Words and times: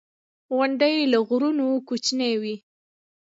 •غونډۍ 0.55 0.95
له 1.11 1.19
غرونو 1.27 1.67
کوچنۍ 1.87 2.33
وي. 2.41 2.55